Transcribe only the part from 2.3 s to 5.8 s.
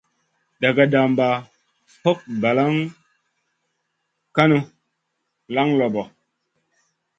balak kaŋu, laŋ